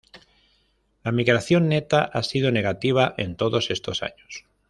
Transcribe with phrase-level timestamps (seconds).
[1.03, 4.47] La migración neta ha sido negativa en todos estos años.